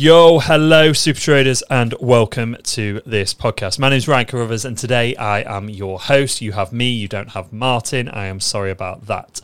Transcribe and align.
Yo, 0.00 0.38
hello, 0.38 0.92
super 0.92 1.18
traders, 1.18 1.60
and 1.70 1.92
welcome 1.98 2.56
to 2.62 3.02
this 3.04 3.34
podcast. 3.34 3.80
My 3.80 3.88
name 3.88 3.96
is 3.96 4.06
Ryan 4.06 4.26
Carruthers, 4.26 4.64
and 4.64 4.78
today 4.78 5.16
I 5.16 5.40
am 5.40 5.68
your 5.68 5.98
host. 5.98 6.40
You 6.40 6.52
have 6.52 6.72
me, 6.72 6.88
you 6.88 7.08
don't 7.08 7.30
have 7.30 7.52
Martin. 7.52 8.08
I 8.08 8.26
am 8.26 8.38
sorry 8.38 8.70
about 8.70 9.06
that. 9.06 9.40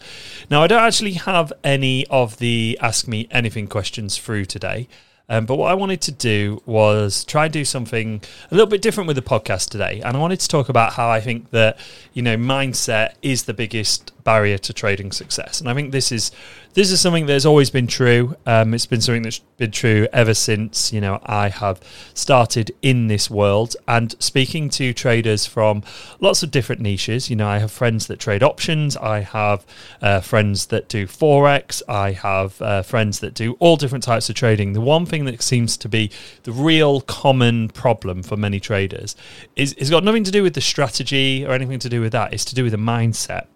Now, 0.49 0.63
I 0.63 0.69
don't 0.69 0.85
actually 0.85 1.15
have 1.15 1.53
any 1.65 2.07
of 2.07 2.37
the 2.37 2.79
Ask 2.81 3.09
Me 3.09 3.27
Anything 3.33 3.67
questions 3.67 4.17
through 4.17 4.45
today. 4.45 4.87
Um, 5.29 5.45
but 5.45 5.57
what 5.57 5.73
I 5.73 5.75
wanted 5.75 6.01
to 6.03 6.13
do 6.13 6.63
was 6.67 7.25
try 7.25 7.47
and 7.47 7.53
do 7.53 7.65
something 7.65 8.23
a 8.49 8.55
little 8.55 8.69
bit 8.69 8.81
different 8.81 9.09
with 9.09 9.17
the 9.17 9.23
podcast 9.23 9.71
today. 9.71 10.03
And 10.05 10.17
I 10.17 10.21
wanted 10.21 10.39
to 10.39 10.47
talk 10.47 10.69
about 10.69 10.93
how 10.93 11.11
I 11.11 11.21
think 11.21 11.51
that, 11.51 11.79
you 12.13 12.23
know, 12.23 12.37
mindset 12.37 13.15
is 13.23 13.43
the 13.43 13.55
biggest 13.55 14.13
barrier 14.25 14.59
to 14.59 14.73
trading 14.73 15.13
success. 15.13 15.61
And 15.61 15.69
I 15.69 15.75
think 15.75 15.93
this 15.93 16.11
is 16.11 16.33
this 16.73 16.91
is 16.91 17.01
something 17.01 17.27
that's 17.27 17.45
always 17.45 17.71
been 17.71 17.87
true. 17.87 18.37
Um, 18.47 18.75
it's 18.75 18.87
been 18.87 19.01
something 19.01 19.23
that's 19.23 19.39
been 19.59 19.71
true 19.71 20.09
ever 20.13 20.35
since 20.35 20.93
you 20.93 21.01
know 21.01 21.21
I 21.25 21.49
have 21.49 21.81
started 22.15 22.73
in 22.83 23.07
this 23.07 23.31
world 23.31 23.77
and 23.87 24.15
speaking 24.19 24.69
to 24.71 24.93
traders 24.93 25.47
from 25.47 25.85
lots 26.21 26.43
of 26.43 26.51
different 26.51 26.81
niches. 26.81 27.31
You 27.31 27.37
know, 27.37 27.47
I 27.47 27.59
have 27.59 27.71
friends 27.71 28.09
that 28.09 28.19
trade 28.19 28.43
options. 28.43 28.97
I 28.97 29.21
have 29.21 29.65
uh, 30.03 30.21
friends 30.21 30.67
that 30.67 30.89
do 30.89 31.07
forex. 31.07 31.83
I 31.89 32.13
have 32.13 32.61
uh, 32.61 32.83
friends 32.83 33.21
that 33.21 33.35
do 33.35 33.53
all 33.61 33.77
different 33.77 34.03
types 34.03 34.29
of 34.29 34.35
trading. 34.35 34.73
The 34.73 34.81
one 34.81 35.07
thing 35.07 35.27
that 35.27 35.43
seems 35.43 35.77
to 35.77 35.89
be 35.89 36.11
the 36.43 36.53
real 36.53 37.03
common 37.03 37.69
problem 37.69 38.23
for 38.23 38.37
many 38.37 38.59
traders 38.59 39.15
is 39.55 39.75
it's 39.75 39.91
got 39.91 40.03
nothing 40.03 40.25
to 40.25 40.31
do 40.31 40.43
with 40.43 40.55
the 40.55 40.61
strategy 40.61 41.45
or 41.45 41.53
anything 41.53 41.79
to 41.79 41.89
do 41.89 42.01
with 42.01 42.13
that. 42.13 42.33
It's 42.33 42.45
to 42.47 42.55
do 42.55 42.65
with 42.65 42.73
the 42.73 42.79
mindset. 42.79 43.47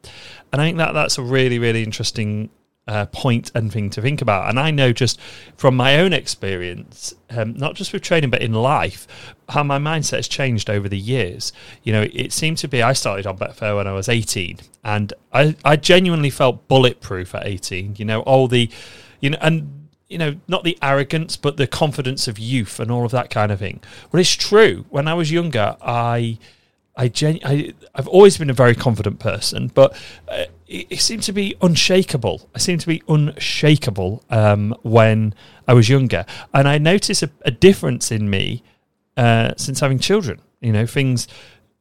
And 0.52 0.62
I 0.62 0.66
think 0.66 0.78
that 0.78 0.92
that's 0.92 1.18
a 1.18 1.22
really, 1.22 1.58
really 1.58 1.82
interesting 1.82 2.50
uh, 2.88 3.04
point 3.06 3.50
and 3.54 3.70
thing 3.70 3.90
to 3.90 4.00
think 4.00 4.22
about. 4.22 4.48
And 4.48 4.58
I 4.58 4.70
know 4.70 4.92
just 4.92 5.20
from 5.56 5.76
my 5.76 5.98
own 5.98 6.14
experience, 6.14 7.14
um, 7.30 7.52
not 7.54 7.74
just 7.74 7.92
with 7.92 8.02
trading, 8.02 8.30
but 8.30 8.40
in 8.40 8.54
life, 8.54 9.06
how 9.50 9.62
my 9.62 9.78
mindset 9.78 10.16
has 10.16 10.28
changed 10.28 10.70
over 10.70 10.88
the 10.88 10.98
years. 10.98 11.52
You 11.82 11.92
know, 11.92 12.06
it 12.12 12.32
seemed 12.32 12.56
to 12.58 12.68
be 12.68 12.82
I 12.82 12.94
started 12.94 13.26
on 13.26 13.36
Betfair 13.36 13.76
when 13.76 13.86
I 13.86 13.92
was 13.92 14.08
18, 14.08 14.58
and 14.84 15.12
I, 15.32 15.54
I 15.64 15.76
genuinely 15.76 16.30
felt 16.30 16.66
bulletproof 16.66 17.34
at 17.34 17.46
18. 17.46 17.96
You 17.98 18.06
know, 18.06 18.22
all 18.22 18.48
the, 18.48 18.70
you 19.20 19.30
know, 19.30 19.38
and 19.42 19.88
you 20.08 20.16
know, 20.16 20.36
not 20.48 20.64
the 20.64 20.78
arrogance, 20.80 21.36
but 21.36 21.58
the 21.58 21.66
confidence 21.66 22.26
of 22.28 22.38
youth 22.38 22.80
and 22.80 22.90
all 22.90 23.04
of 23.04 23.10
that 23.10 23.28
kind 23.28 23.52
of 23.52 23.58
thing. 23.58 23.80
Well, 24.10 24.20
it's 24.20 24.32
true. 24.32 24.86
When 24.88 25.06
I 25.06 25.12
was 25.12 25.30
younger, 25.30 25.76
I 25.82 26.38
I, 26.98 27.08
genu- 27.08 27.40
I 27.44 27.72
have 27.94 28.08
always 28.08 28.36
been 28.36 28.50
a 28.50 28.54
very 28.54 28.74
confident 28.74 29.20
person, 29.20 29.68
but 29.68 29.96
uh, 30.28 30.46
it, 30.66 30.88
it, 30.90 31.00
seemed 31.00 31.22
to 31.22 31.32
be 31.32 31.54
unshakable. 31.62 32.50
I 32.56 32.58
seemed 32.58 32.80
to 32.80 32.88
be 32.88 33.02
unshakable 33.08 34.24
um, 34.30 34.74
when 34.82 35.32
I 35.68 35.74
was 35.74 35.88
younger, 35.88 36.26
and 36.52 36.66
I 36.66 36.78
notice 36.78 37.22
a, 37.22 37.30
a 37.42 37.52
difference 37.52 38.10
in 38.10 38.28
me 38.28 38.64
uh, 39.16 39.52
since 39.56 39.78
having 39.78 40.00
children. 40.00 40.40
You 40.60 40.72
know, 40.72 40.86
things 40.86 41.28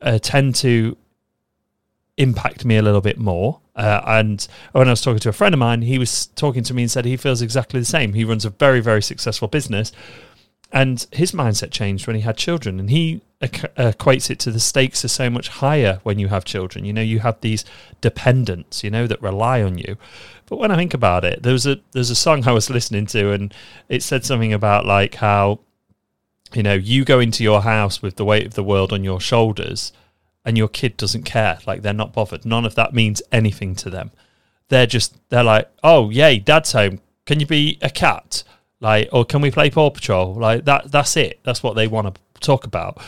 uh, 0.02 0.20
tend 0.20 0.54
to 0.56 0.96
impact 2.18 2.64
me 2.64 2.78
a 2.78 2.82
little 2.82 3.02
bit 3.02 3.18
more. 3.18 3.60
Uh, 3.76 4.02
and 4.06 4.48
when 4.72 4.88
I 4.88 4.92
was 4.92 5.02
talking 5.02 5.20
to 5.20 5.30
a 5.30 5.34
friend 5.34 5.54
of 5.54 5.60
mine, 5.60 5.84
he 5.84 5.98
was 5.98 6.28
talking 6.28 6.64
to 6.64 6.74
me 6.74 6.84
and 6.84 6.92
said 6.92 7.06
he 7.06 7.18
feels 7.18 7.42
exactly 7.42 7.80
the 7.80 7.86
same. 7.86 8.14
He 8.14 8.24
runs 8.24 8.46
a 8.46 8.50
very, 8.50 8.82
very 8.82 9.02
successful 9.02 9.48
business, 9.48 9.92
and 10.72 11.08
his 11.12 11.32
mindset 11.32 11.72
changed 11.72 12.08
when 12.08 12.16
he 12.16 12.22
had 12.22 12.38
children 12.38 12.80
and 12.80 12.90
he 12.90 13.22
equates 13.42 14.30
it 14.30 14.40
to 14.40 14.52
the 14.52 14.60
stakes 14.60 15.06
are 15.06 15.10
so 15.10 15.30
much 15.30 15.48
higher 15.48 16.00
when 16.04 16.18
you 16.20 16.28
have 16.28 16.44
children. 16.44 16.86
You 16.86 16.94
know 16.94 17.02
you 17.02 17.20
have 17.20 17.40
these 17.42 17.64
dependents 18.02 18.84
you 18.84 18.90
know 18.90 19.08
that 19.08 19.22
rely 19.22 19.62
on 19.62 19.78
you. 19.78 19.98
But 20.48 20.58
when 20.58 20.72
i 20.72 20.76
think 20.76 20.94
about 20.94 21.26
it 21.26 21.44
there 21.44 21.54
was 21.54 21.68
a 21.68 21.80
there's 21.92 22.10
a 22.10 22.16
song 22.16 22.48
i 22.48 22.54
was 22.54 22.70
listening 22.70 23.06
to 23.08 23.32
and 23.32 23.54
it 23.90 24.02
said 24.02 24.24
something 24.24 24.54
about 24.54 24.86
like 24.86 25.16
how 25.16 25.60
you 26.54 26.64
know 26.64 26.74
you 26.74 27.04
go 27.04 27.20
into 27.20 27.44
your 27.44 27.62
house 27.62 28.02
with 28.02 28.16
the 28.16 28.26
weight 28.26 28.46
of 28.46 28.54
the 28.54 28.64
world 28.64 28.94
on 28.94 29.04
your 29.04 29.20
shoulders 29.20 29.92
and 30.48 30.58
your 30.58 30.70
kid 30.70 30.96
doesn't 30.96 31.24
care. 31.24 31.60
Like 31.68 31.82
they're 31.82 31.92
not 31.92 32.14
bothered. 32.14 32.46
None 32.46 32.66
of 32.66 32.76
that 32.76 32.94
means 32.94 33.22
anything 33.34 33.76
to 33.76 33.90
them. 33.90 34.12
They're 34.70 34.88
just 34.88 35.18
they're 35.30 35.44
like 35.44 35.70
oh 35.84 36.10
yay 36.10 36.40
dad's 36.40 36.72
home. 36.72 37.02
Can 37.26 37.42
you 37.42 37.46
be 37.46 37.78
a 37.82 37.90
cat 37.90 38.44
like, 38.80 39.10
or 39.12 39.26
can 39.26 39.42
we 39.42 39.52
play 39.52 39.70
Paw 39.70 39.90
Patrol? 39.90 40.34
Like 40.34 40.66
that. 40.66 40.92
That's 40.92 41.18
it. 41.18 41.40
That's 41.44 41.64
what 41.64 41.76
they 41.76 41.88
want 41.88 42.14
to 42.14 42.22
talk 42.40 42.66
about, 42.66 43.02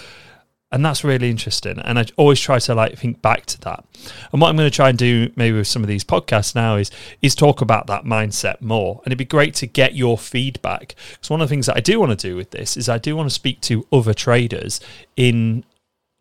and 0.72 0.84
that's 0.84 1.04
really 1.04 1.30
interesting. 1.30 1.80
And 1.80 2.00
I 2.00 2.06
always 2.18 2.40
try 2.40 2.60
to 2.60 2.76
like 2.76 2.98
think 2.98 3.22
back 3.22 3.46
to 3.48 3.62
that. 3.62 3.84
And 4.32 4.42
what 4.42 4.50
I'm 4.50 4.58
going 4.58 4.70
to 4.70 4.76
try 4.76 4.90
and 4.90 4.98
do, 4.98 5.32
maybe 5.36 5.58
with 5.58 5.68
some 5.68 5.84
of 5.84 5.88
these 5.88 6.04
podcasts 6.04 6.56
now, 6.56 6.76
is 6.76 6.92
is 7.22 7.36
talk 7.36 7.62
about 7.62 7.88
that 7.88 8.04
mindset 8.04 8.62
more. 8.62 9.02
And 9.04 9.08
it'd 9.12 9.18
be 9.18 9.26
great 9.26 9.54
to 9.56 9.68
get 9.68 9.96
your 9.96 10.18
feedback 10.18 10.96
because 11.12 11.30
one 11.30 11.42
of 11.42 11.50
the 11.50 11.54
things 11.54 11.68
that 11.68 11.78
I 11.78 11.82
do 11.82 12.00
want 12.00 12.18
to 12.18 12.28
do 12.30 12.36
with 12.36 12.52
this 12.52 12.76
is 12.76 12.90
I 12.90 12.98
do 12.98 13.16
want 13.16 13.30
to 13.30 13.34
speak 13.34 13.62
to 13.62 13.86
other 13.92 14.14
traders 14.14 14.80
in 15.16 15.64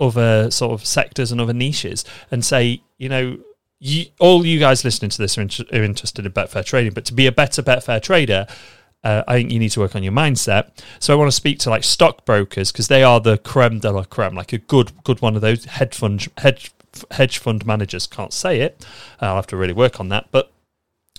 other 0.01 0.51
sort 0.51 0.73
of 0.73 0.87
sectors 0.87 1.33
and 1.33 1.41
other 1.41 1.53
niches 1.53 2.05
and 2.31 2.45
say, 2.45 2.83
you 2.99 3.09
know, 3.09 3.39
you, 3.81 4.07
all 4.19 4.45
you 4.45 4.59
guys 4.59 4.85
listening 4.85 5.11
to 5.11 5.19
this 5.19 5.39
are, 5.39 5.43
in, 5.43 5.51
are, 5.73 5.83
interested 5.83 6.27
in 6.27 6.33
Betfair 6.33 6.65
trading, 6.65 6.93
but 6.93 7.05
to 7.07 7.15
be 7.15 7.27
a 7.27 7.33
better 7.33 7.63
Betfair 7.63 8.03
trader, 8.03 8.47
uh, 9.05 9.23
I 9.29 9.35
think 9.35 9.51
you 9.51 9.59
need 9.59 9.71
to 9.71 9.81
work 9.81 9.95
on 9.95 10.03
your 10.03 10.13
mindset. 10.13 10.71
So 10.99 11.13
I 11.13 11.17
want 11.17 11.29
to 11.29 11.37
speak 11.37 11.59
to 11.61 11.71
like 11.71 11.85
stockbrokers 11.85 12.73
because 12.73 12.89
they 12.89 13.03
are 13.03 13.21
the 13.21 13.39
creme 13.39 13.79
de 13.79 13.91
la 13.91 14.05
creme, 14.05 14.35
like 14.35 14.53
a 14.53 14.59
good 14.59 14.93
good 15.05 15.23
one 15.23 15.37
of 15.37 15.43
those 15.43 15.65
hedge 15.65 15.95
fund 15.95 16.29
hedge 16.39 16.73
hedge 17.13 17.39
fund 17.39 17.65
managers. 17.67 18.07
Can't 18.07 18.33
say 18.33 18.61
it. 18.61 18.85
I'll 19.21 19.37
have 19.37 19.47
to 19.49 19.57
really 19.57 19.73
work 19.73 20.01
on 20.01 20.09
that, 20.11 20.29
but. 20.31 20.53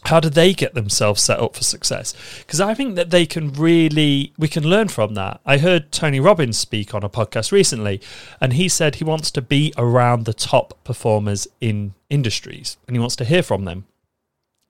How 0.04 0.22
do 0.22 0.30
they 0.30 0.54
get 0.54 0.76
themselves 0.76 1.22
set 1.22 1.42
up 1.42 1.58
for 1.58 1.64
success? 1.66 2.14
Because 2.38 2.62
I 2.62 2.74
think 2.74 2.96
that 2.96 3.10
they 3.10 3.26
can 3.26 3.52
really, 3.52 4.32
we 4.38 4.48
can 4.48 4.64
learn 4.64 4.88
from 4.88 5.16
that. 5.16 5.42
I 5.46 5.58
heard 5.58 5.92
Tony 5.92 6.22
Robbins 6.22 6.58
speak 6.58 6.96
on 6.96 7.04
a 7.04 7.10
podcast 7.10 7.52
recently, 7.52 8.00
and 8.40 8.54
he 8.54 8.70
said 8.70 8.96
he 8.96 9.04
wants 9.04 9.30
to 9.32 9.42
be 9.42 9.74
around 9.78 10.24
the 10.24 10.34
top 10.34 10.82
performers 10.86 11.50
in 11.60 11.96
industries 12.10 12.78
and 12.88 12.96
he 12.96 13.00
wants 13.00 13.18
to 13.18 13.26
hear 13.26 13.44
from 13.44 13.66
them. 13.66 13.86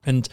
And 0.04 0.28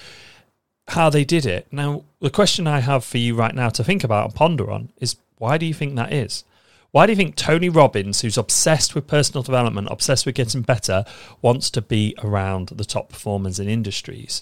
how 0.90 1.10
they 1.10 1.26
did 1.26 1.46
it. 1.46 1.68
Now, 1.72 2.04
the 2.22 2.30
question 2.30 2.68
I 2.68 2.80
have 2.80 3.04
for 3.04 3.18
you 3.18 3.36
right 3.36 3.54
now 3.54 3.70
to 3.70 3.84
think 3.84 4.04
about 4.04 4.26
and 4.26 4.36
ponder 4.36 4.72
on 4.72 4.90
is 5.00 5.18
why 5.38 5.58
do 5.58 5.66
you 5.66 5.74
think 5.74 5.96
that 5.96 6.14
is? 6.14 6.44
Why 6.92 7.06
do 7.06 7.12
you 7.12 7.18
think 7.18 7.36
Tony 7.36 7.70
Robbins, 7.70 8.22
who's 8.22 8.38
obsessed 8.38 8.96
with 8.96 9.08
personal 9.08 9.44
development, 9.44 9.90
obsessed 9.92 10.26
with 10.26 10.36
getting 10.36 10.62
better, 10.62 11.06
wants 11.42 11.70
to 11.72 11.82
be 11.82 12.16
around 12.24 12.70
the 12.70 12.86
top 12.86 13.10
performers 13.10 13.60
in 13.60 13.68
industries? 13.68 14.42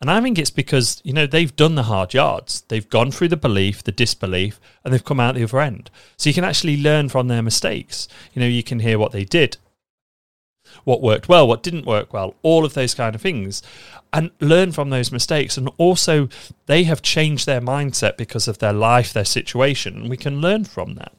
And 0.00 0.10
I 0.10 0.20
think 0.22 0.38
it's 0.38 0.50
because, 0.50 1.02
you 1.04 1.12
know, 1.12 1.26
they've 1.26 1.54
done 1.54 1.74
the 1.74 1.82
hard 1.82 2.14
yards. 2.14 2.62
They've 2.68 2.88
gone 2.88 3.10
through 3.10 3.28
the 3.28 3.36
belief, 3.36 3.82
the 3.82 3.92
disbelief, 3.92 4.58
and 4.82 4.94
they've 4.94 5.04
come 5.04 5.20
out 5.20 5.34
the 5.34 5.44
other 5.44 5.60
end. 5.60 5.90
So 6.16 6.30
you 6.30 6.34
can 6.34 6.44
actually 6.44 6.80
learn 6.80 7.10
from 7.10 7.28
their 7.28 7.42
mistakes. 7.42 8.08
You 8.32 8.40
know, 8.40 8.48
you 8.48 8.62
can 8.62 8.80
hear 8.80 8.98
what 8.98 9.12
they 9.12 9.24
did 9.24 9.58
what 10.84 11.02
worked 11.02 11.28
well, 11.28 11.46
what 11.46 11.62
didn't 11.62 11.86
work 11.86 12.12
well, 12.12 12.34
all 12.42 12.64
of 12.64 12.74
those 12.74 12.94
kind 12.94 13.14
of 13.14 13.20
things, 13.20 13.62
and 14.12 14.30
learn 14.40 14.72
from 14.72 14.90
those 14.90 15.12
mistakes. 15.12 15.56
And 15.56 15.70
also, 15.78 16.28
they 16.66 16.84
have 16.84 17.02
changed 17.02 17.46
their 17.46 17.60
mindset 17.60 18.16
because 18.16 18.48
of 18.48 18.58
their 18.58 18.72
life, 18.72 19.12
their 19.12 19.24
situation, 19.24 20.08
we 20.08 20.16
can 20.16 20.40
learn 20.40 20.64
from 20.64 20.94
that. 20.94 21.12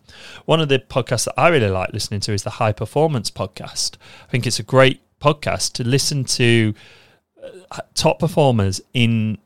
One 0.46 0.62
of 0.62 0.70
the 0.70 0.80
podcasts 0.80 1.26
that 1.26 1.40
I 1.40 1.50
really 1.50 1.70
like 1.70 1.94
listening 1.94 2.20
to 2.22 2.34
is 2.34 2.44
the 2.44 2.52
High 2.52 2.74
Performance 2.74 3.32
Podcast. 3.32 3.96
I 4.28 4.32
think 4.32 4.46
it's 4.46 4.60
a 4.60 4.64
great 4.64 5.02
podcast 5.20 5.74
to 5.74 5.84
listen 5.84 6.24
to 6.26 6.74
uh, 7.72 7.80
top 7.94 8.20
performers 8.20 8.82
in 8.94 9.38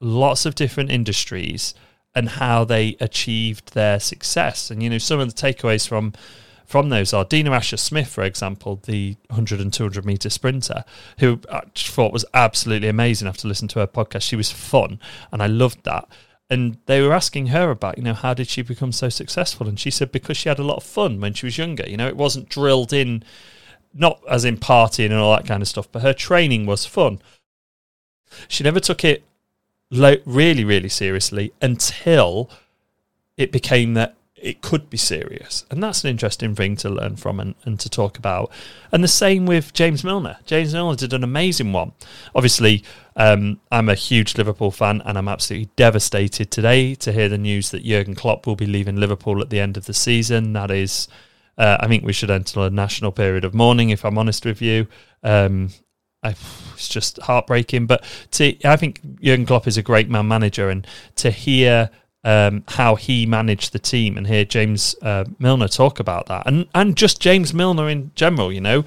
lots 0.00 0.46
of 0.46 0.54
different 0.54 0.90
industries 0.90 1.74
and 2.14 2.28
how 2.30 2.64
they 2.64 2.96
achieved 3.00 3.74
their 3.74 4.00
success. 4.00 4.70
And, 4.70 4.82
you 4.82 4.88
know, 4.88 4.98
some 4.98 5.20
of 5.20 5.34
the 5.34 5.34
takeaways 5.34 5.86
from 5.86 6.14
from 6.66 6.88
those 6.88 7.12
are 7.12 7.24
Dina 7.24 7.52
Asher 7.52 7.76
Smith, 7.76 8.08
for 8.08 8.24
example, 8.24 8.80
the 8.86 9.16
100 9.28 9.60
and 9.60 9.72
200 9.72 10.04
meter 10.04 10.28
sprinter, 10.28 10.84
who 11.18 11.40
I 11.50 11.62
thought 11.74 12.12
was 12.12 12.24
absolutely 12.34 12.88
amazing 12.88 13.28
after 13.28 13.46
listening 13.46 13.68
to 13.68 13.78
her 13.78 13.86
podcast. 13.86 14.22
She 14.22 14.36
was 14.36 14.50
fun, 14.50 15.00
and 15.30 15.42
I 15.42 15.46
loved 15.46 15.84
that. 15.84 16.08
And 16.48 16.78
they 16.86 17.02
were 17.02 17.12
asking 17.12 17.48
her 17.48 17.70
about, 17.70 17.98
you 17.98 18.04
know, 18.04 18.14
how 18.14 18.34
did 18.34 18.48
she 18.48 18.62
become 18.62 18.92
so 18.92 19.08
successful? 19.08 19.68
And 19.68 19.78
she 19.78 19.90
said 19.90 20.12
because 20.12 20.36
she 20.36 20.48
had 20.48 20.58
a 20.58 20.64
lot 20.64 20.76
of 20.76 20.84
fun 20.84 21.20
when 21.20 21.34
she 21.34 21.46
was 21.46 21.58
younger. 21.58 21.84
You 21.88 21.96
know, 21.96 22.06
it 22.06 22.16
wasn't 22.16 22.48
drilled 22.48 22.92
in, 22.92 23.24
not 23.92 24.20
as 24.28 24.44
in 24.44 24.56
partying 24.56 25.06
and 25.06 25.14
all 25.14 25.34
that 25.36 25.46
kind 25.46 25.62
of 25.62 25.68
stuff, 25.68 25.90
but 25.90 26.02
her 26.02 26.12
training 26.12 26.66
was 26.66 26.86
fun. 26.86 27.20
She 28.48 28.62
never 28.62 28.80
took 28.80 29.04
it 29.04 29.24
really, 29.90 30.64
really 30.64 30.88
seriously 30.88 31.52
until 31.60 32.50
it 33.36 33.52
became 33.52 33.94
that 33.94 34.16
it 34.36 34.60
could 34.60 34.90
be 34.90 34.96
serious. 34.96 35.64
And 35.70 35.82
that's 35.82 36.04
an 36.04 36.10
interesting 36.10 36.54
thing 36.54 36.76
to 36.76 36.90
learn 36.90 37.16
from 37.16 37.40
and, 37.40 37.54
and 37.64 37.80
to 37.80 37.88
talk 37.88 38.18
about. 38.18 38.50
And 38.92 39.02
the 39.02 39.08
same 39.08 39.46
with 39.46 39.72
James 39.72 40.04
Milner. 40.04 40.36
James 40.44 40.74
Milner 40.74 40.96
did 40.96 41.12
an 41.12 41.24
amazing 41.24 41.72
one. 41.72 41.92
Obviously, 42.34 42.84
um, 43.16 43.60
I'm 43.72 43.88
a 43.88 43.94
huge 43.94 44.36
Liverpool 44.36 44.70
fan 44.70 45.02
and 45.06 45.16
I'm 45.16 45.28
absolutely 45.28 45.70
devastated 45.76 46.50
today 46.50 46.94
to 46.96 47.12
hear 47.12 47.28
the 47.28 47.38
news 47.38 47.70
that 47.70 47.84
Jurgen 47.84 48.14
Klopp 48.14 48.46
will 48.46 48.56
be 48.56 48.66
leaving 48.66 48.96
Liverpool 48.96 49.40
at 49.40 49.48
the 49.50 49.60
end 49.60 49.76
of 49.76 49.86
the 49.86 49.94
season. 49.94 50.52
That 50.52 50.70
is, 50.70 51.08
uh, 51.56 51.78
I 51.80 51.86
think 51.86 52.04
we 52.04 52.12
should 52.12 52.30
enter 52.30 52.60
a 52.60 52.70
national 52.70 53.12
period 53.12 53.44
of 53.44 53.54
mourning, 53.54 53.88
if 53.88 54.04
I'm 54.04 54.18
honest 54.18 54.44
with 54.44 54.60
you. 54.60 54.86
Um, 55.22 55.70
I, 56.22 56.34
it's 56.74 56.88
just 56.88 57.18
heartbreaking. 57.22 57.86
But 57.86 58.04
to, 58.32 58.54
I 58.66 58.76
think 58.76 59.00
Jurgen 59.20 59.46
Klopp 59.46 59.66
is 59.66 59.78
a 59.78 59.82
great 59.82 60.10
man 60.10 60.28
manager, 60.28 60.68
and 60.68 60.86
to 61.16 61.30
hear 61.30 61.90
um, 62.26 62.64
how 62.66 62.96
he 62.96 63.24
managed 63.24 63.72
the 63.72 63.78
team 63.78 64.18
and 64.18 64.26
hear 64.26 64.44
James 64.44 64.96
uh, 65.00 65.24
Milner 65.38 65.68
talk 65.68 66.00
about 66.00 66.26
that, 66.26 66.44
and 66.44 66.66
and 66.74 66.96
just 66.96 67.20
James 67.20 67.54
Milner 67.54 67.88
in 67.88 68.10
general. 68.16 68.52
You 68.52 68.60
know, 68.60 68.84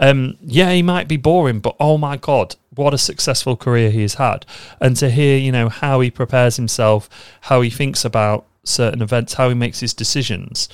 um, 0.00 0.36
yeah, 0.42 0.72
he 0.72 0.82
might 0.82 1.06
be 1.06 1.16
boring, 1.16 1.60
but 1.60 1.76
oh 1.78 1.96
my 1.96 2.16
god, 2.16 2.56
what 2.74 2.92
a 2.92 2.98
successful 2.98 3.56
career 3.56 3.92
he 3.92 4.02
has 4.02 4.14
had, 4.14 4.44
and 4.80 4.96
to 4.96 5.08
hear 5.08 5.38
you 5.38 5.52
know 5.52 5.68
how 5.68 6.00
he 6.00 6.10
prepares 6.10 6.56
himself, 6.56 7.08
how 7.42 7.60
he 7.60 7.70
thinks 7.70 8.04
about 8.04 8.44
certain 8.64 9.02
events, 9.02 9.34
how 9.34 9.48
he 9.48 9.54
makes 9.54 9.78
his 9.78 9.94
decisions. 9.94 10.68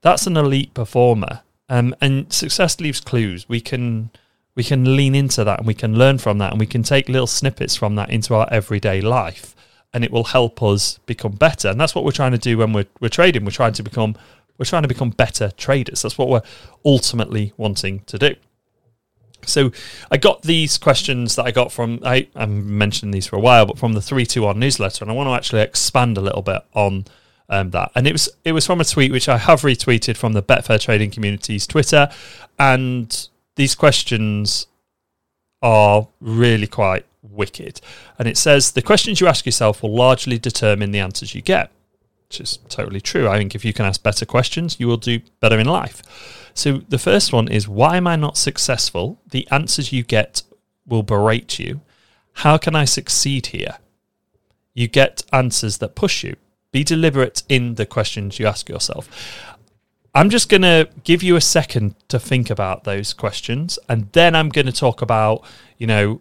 That's 0.00 0.26
an 0.26 0.36
elite 0.36 0.74
performer, 0.74 1.42
um, 1.68 1.94
and 2.00 2.32
success 2.32 2.80
leaves 2.80 3.00
clues. 3.00 3.48
We 3.48 3.60
can 3.60 4.10
we 4.56 4.64
can 4.64 4.96
lean 4.96 5.14
into 5.14 5.44
that 5.44 5.60
and 5.60 5.68
we 5.68 5.74
can 5.74 5.96
learn 5.96 6.18
from 6.18 6.38
that 6.38 6.50
and 6.50 6.58
we 6.58 6.66
can 6.66 6.82
take 6.82 7.08
little 7.08 7.28
snippets 7.28 7.76
from 7.76 7.94
that 7.94 8.10
into 8.10 8.34
our 8.34 8.48
everyday 8.50 9.00
life 9.00 9.54
and 9.92 10.04
it 10.04 10.10
will 10.10 10.24
help 10.24 10.62
us 10.62 10.98
become 11.06 11.32
better. 11.32 11.68
And 11.68 11.80
that's 11.80 11.94
what 11.94 12.04
we're 12.04 12.12
trying 12.12 12.32
to 12.32 12.38
do 12.38 12.58
when 12.58 12.72
we're, 12.72 12.86
we're 13.00 13.08
trading. 13.08 13.44
We're 13.44 13.50
trying 13.50 13.72
to 13.74 13.82
become 13.82 14.16
we're 14.58 14.66
trying 14.66 14.82
to 14.82 14.88
become 14.88 15.08
better 15.08 15.50
traders. 15.56 16.02
That's 16.02 16.18
what 16.18 16.28
we're 16.28 16.42
ultimately 16.84 17.54
wanting 17.56 18.00
to 18.00 18.18
do. 18.18 18.34
So 19.46 19.72
I 20.10 20.18
got 20.18 20.42
these 20.42 20.76
questions 20.76 21.36
that 21.36 21.46
I 21.46 21.50
got 21.50 21.72
from 21.72 22.00
I, 22.04 22.28
I'm 22.34 22.76
mentioning 22.76 23.10
these 23.10 23.26
for 23.26 23.36
a 23.36 23.40
while, 23.40 23.64
but 23.64 23.78
from 23.78 23.94
the 23.94 24.02
three 24.02 24.26
two 24.26 24.42
one 24.42 24.58
newsletter, 24.58 25.02
and 25.02 25.10
I 25.10 25.14
want 25.14 25.28
to 25.28 25.34
actually 25.34 25.62
expand 25.62 26.18
a 26.18 26.20
little 26.20 26.42
bit 26.42 26.60
on 26.74 27.06
um, 27.48 27.70
that. 27.70 27.90
And 27.94 28.06
it 28.06 28.12
was 28.12 28.28
it 28.44 28.52
was 28.52 28.66
from 28.66 28.80
a 28.80 28.84
tweet 28.84 29.12
which 29.12 29.28
I 29.28 29.38
have 29.38 29.62
retweeted 29.62 30.16
from 30.18 30.34
the 30.34 30.42
Betfair 30.42 30.80
Trading 30.80 31.10
Community's 31.10 31.66
Twitter, 31.66 32.10
and 32.58 33.28
these 33.56 33.74
questions 33.74 34.66
are 35.62 36.08
really 36.20 36.66
quite 36.66 37.06
wicked. 37.22 37.80
And 38.18 38.26
it 38.26 38.36
says 38.36 38.72
the 38.72 38.82
questions 38.82 39.20
you 39.20 39.26
ask 39.26 39.46
yourself 39.46 39.82
will 39.82 39.94
largely 39.94 40.38
determine 40.38 40.90
the 40.90 41.00
answers 41.00 41.34
you 41.34 41.42
get, 41.42 41.70
which 42.28 42.40
is 42.40 42.58
totally 42.68 43.00
true. 43.00 43.28
I 43.28 43.38
think 43.38 43.54
if 43.54 43.64
you 43.64 43.72
can 43.72 43.86
ask 43.86 44.02
better 44.02 44.24
questions, 44.24 44.78
you 44.78 44.88
will 44.88 44.96
do 44.96 45.20
better 45.40 45.58
in 45.58 45.66
life. 45.66 46.02
So 46.54 46.78
the 46.88 46.98
first 46.98 47.32
one 47.32 47.48
is 47.48 47.68
why 47.68 47.96
am 47.96 48.06
I 48.06 48.16
not 48.16 48.36
successful? 48.36 49.20
The 49.30 49.46
answers 49.50 49.92
you 49.92 50.02
get 50.02 50.42
will 50.86 51.02
berate 51.02 51.58
you. 51.58 51.80
How 52.34 52.56
can 52.56 52.74
I 52.74 52.84
succeed 52.84 53.46
here? 53.46 53.78
You 54.74 54.88
get 54.88 55.24
answers 55.32 55.78
that 55.78 55.94
push 55.94 56.24
you. 56.24 56.36
Be 56.72 56.84
deliberate 56.84 57.42
in 57.48 57.74
the 57.74 57.86
questions 57.86 58.38
you 58.38 58.46
ask 58.46 58.68
yourself. 58.68 59.08
I'm 60.14 60.28
just 60.30 60.48
going 60.48 60.62
to 60.62 60.88
give 61.04 61.22
you 61.22 61.36
a 61.36 61.40
second 61.40 61.94
to 62.08 62.18
think 62.18 62.50
about 62.50 62.84
those 62.84 63.12
questions 63.12 63.78
and 63.88 64.10
then 64.12 64.34
I'm 64.34 64.48
going 64.48 64.66
to 64.66 64.72
talk 64.72 65.02
about, 65.02 65.44
you 65.78 65.86
know, 65.86 66.20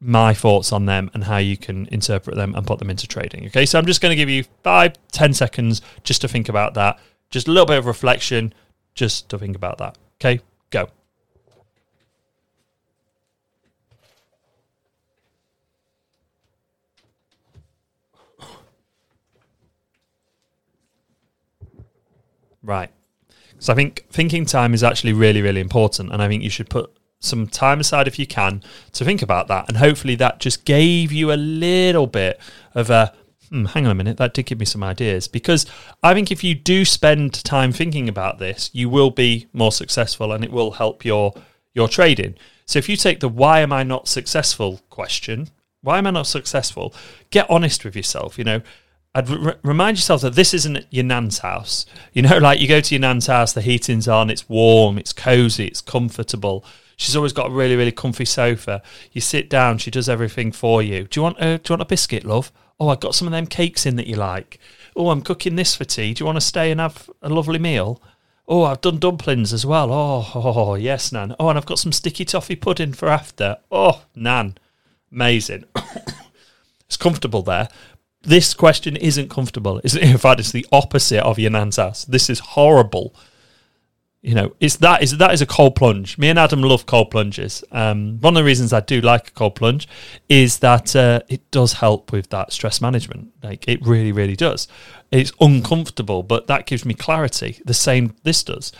my 0.00 0.34
thoughts 0.34 0.72
on 0.72 0.86
them 0.86 1.10
and 1.14 1.24
how 1.24 1.38
you 1.38 1.56
can 1.56 1.86
interpret 1.88 2.36
them 2.36 2.54
and 2.54 2.66
put 2.66 2.78
them 2.78 2.90
into 2.90 3.06
trading. 3.06 3.46
Okay, 3.46 3.66
so 3.66 3.78
I'm 3.78 3.86
just 3.86 4.00
going 4.00 4.10
to 4.10 4.16
give 4.16 4.28
you 4.28 4.44
five, 4.62 4.94
ten 5.12 5.34
seconds 5.34 5.82
just 6.02 6.20
to 6.22 6.28
think 6.28 6.48
about 6.48 6.74
that. 6.74 6.98
Just 7.30 7.48
a 7.48 7.50
little 7.50 7.66
bit 7.66 7.78
of 7.78 7.86
reflection, 7.86 8.54
just 8.94 9.28
to 9.30 9.38
think 9.38 9.56
about 9.56 9.78
that. 9.78 9.98
Okay, 10.20 10.40
go. 10.70 10.88
Right. 22.62 22.90
So 23.58 23.72
I 23.72 23.76
think 23.76 24.04
thinking 24.10 24.44
time 24.44 24.74
is 24.74 24.82
actually 24.82 25.12
really, 25.12 25.42
really 25.42 25.60
important, 25.60 26.12
and 26.12 26.22
I 26.22 26.28
think 26.28 26.42
you 26.42 26.50
should 26.50 26.70
put 26.70 26.92
some 27.18 27.46
time 27.46 27.80
aside 27.80 28.06
if 28.06 28.18
you 28.18 28.26
can 28.26 28.62
to 28.92 29.04
think 29.04 29.22
about 29.22 29.48
that. 29.48 29.68
And 29.68 29.78
hopefully 29.78 30.14
that 30.16 30.38
just 30.40 30.64
gave 30.64 31.12
you 31.12 31.32
a 31.32 31.34
little 31.34 32.06
bit 32.06 32.38
of 32.74 32.90
a 32.90 33.14
hmm, 33.48 33.66
hang 33.66 33.86
on 33.86 33.92
a 33.92 33.94
minute, 33.94 34.16
that 34.18 34.34
did 34.34 34.46
give 34.46 34.58
me 34.58 34.66
some 34.66 34.82
ideas. 34.82 35.28
Because 35.28 35.66
I 36.02 36.14
think 36.14 36.30
if 36.30 36.42
you 36.42 36.54
do 36.54 36.84
spend 36.84 37.44
time 37.44 37.72
thinking 37.72 38.08
about 38.08 38.38
this, 38.38 38.70
you 38.72 38.88
will 38.88 39.10
be 39.10 39.46
more 39.52 39.72
successful 39.72 40.32
and 40.32 40.44
it 40.44 40.52
will 40.52 40.72
help 40.72 41.04
your 41.04 41.34
your 41.74 41.88
trading. 41.88 42.34
So 42.64 42.78
if 42.78 42.88
you 42.88 42.96
take 42.96 43.20
the 43.20 43.28
why 43.28 43.60
am 43.60 43.72
I 43.72 43.82
not 43.82 44.08
successful 44.08 44.80
question, 44.90 45.50
why 45.82 45.98
am 45.98 46.06
I 46.06 46.10
not 46.10 46.26
successful? 46.26 46.94
Get 47.30 47.48
honest 47.50 47.84
with 47.84 47.94
yourself, 47.94 48.38
you 48.38 48.44
know. 48.44 48.62
I'd 49.16 49.28
re- 49.28 49.54
remind 49.62 49.96
yourself 49.96 50.20
that 50.22 50.34
this 50.34 50.52
isn't 50.54 50.86
your 50.90 51.04
nan's 51.04 51.38
house. 51.38 51.86
You 52.12 52.22
know, 52.22 52.38
like 52.38 52.60
you 52.60 52.68
go 52.68 52.80
to 52.80 52.94
your 52.94 53.00
nan's 53.00 53.26
house, 53.26 53.52
the 53.52 53.62
heating's 53.62 54.06
on, 54.06 54.30
it's 54.30 54.48
warm, 54.48 54.98
it's 54.98 55.12
cozy, 55.12 55.66
it's 55.66 55.80
comfortable 55.80 56.64
She's 56.96 57.14
always 57.14 57.34
got 57.34 57.48
a 57.48 57.50
really, 57.50 57.76
really 57.76 57.92
comfy 57.92 58.24
sofa. 58.24 58.82
You 59.12 59.20
sit 59.20 59.50
down, 59.50 59.78
she 59.78 59.90
does 59.90 60.08
everything 60.08 60.50
for 60.50 60.82
you. 60.82 61.04
Do 61.04 61.20
you 61.20 61.22
want 61.22 61.36
a, 61.38 61.58
do 61.58 61.70
you 61.70 61.72
want 61.74 61.82
a 61.82 61.86
biscuit, 61.86 62.24
love? 62.24 62.50
Oh, 62.80 62.88
I've 62.88 63.00
got 63.00 63.14
some 63.14 63.28
of 63.28 63.32
them 63.32 63.46
cakes 63.46 63.84
in 63.84 63.96
that 63.96 64.06
you 64.06 64.16
like. 64.16 64.58
Oh, 64.96 65.10
I'm 65.10 65.20
cooking 65.20 65.56
this 65.56 65.76
for 65.76 65.84
tea. 65.84 66.14
Do 66.14 66.22
you 66.22 66.26
want 66.26 66.36
to 66.36 66.40
stay 66.40 66.70
and 66.70 66.80
have 66.80 67.10
a 67.20 67.28
lovely 67.28 67.58
meal? 67.58 68.02
Oh, 68.48 68.64
I've 68.64 68.80
done 68.80 68.98
dumplings 68.98 69.52
as 69.52 69.66
well. 69.66 69.92
Oh, 69.92 70.30
oh 70.34 70.74
yes, 70.76 71.12
Nan. 71.12 71.36
Oh, 71.38 71.50
and 71.50 71.58
I've 71.58 71.66
got 71.66 71.78
some 71.78 71.92
sticky 71.92 72.24
toffee 72.24 72.56
pudding 72.56 72.94
for 72.94 73.08
after. 73.08 73.58
Oh, 73.70 74.02
Nan. 74.14 74.56
Amazing. 75.12 75.64
it's 76.86 76.96
comfortable 76.96 77.42
there. 77.42 77.68
This 78.26 78.54
question 78.54 78.96
isn't 78.96 79.30
comfortable. 79.30 79.80
It's, 79.84 79.94
In 79.96 80.18
fact, 80.18 80.40
it's 80.40 80.52
the 80.52 80.66
opposite 80.72 81.22
of 81.22 81.38
your 81.38 81.50
nan's 81.50 81.76
house. 81.76 82.04
This 82.04 82.28
is 82.28 82.40
horrible 82.40 83.14
you 84.26 84.34
know, 84.34 84.52
it's 84.58 84.74
that 84.78 85.04
is 85.04 85.18
that 85.18 85.32
is 85.32 85.40
a 85.40 85.46
cold 85.46 85.76
plunge. 85.76 86.18
Me 86.18 86.28
and 86.28 86.36
Adam 86.36 86.60
love 86.60 86.84
cold 86.84 87.12
plunges. 87.12 87.62
Um, 87.70 88.18
one 88.20 88.36
of 88.36 88.40
the 88.40 88.44
reasons 88.44 88.72
I 88.72 88.80
do 88.80 89.00
like 89.00 89.28
a 89.28 89.30
cold 89.30 89.54
plunge 89.54 89.86
is 90.28 90.58
that 90.58 90.96
uh, 90.96 91.20
it 91.28 91.48
does 91.52 91.74
help 91.74 92.10
with 92.10 92.28
that 92.30 92.52
stress 92.52 92.80
management. 92.80 93.32
Like 93.44 93.68
it 93.68 93.86
really, 93.86 94.10
really 94.10 94.34
does. 94.34 94.66
It's 95.12 95.30
uncomfortable, 95.40 96.24
but 96.24 96.48
that 96.48 96.66
gives 96.66 96.84
me 96.84 96.92
clarity. 96.92 97.60
The 97.64 97.72
same 97.72 98.16
this 98.24 98.42
does. 98.42 98.72